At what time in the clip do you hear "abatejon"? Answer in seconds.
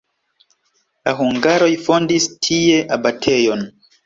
2.99-3.65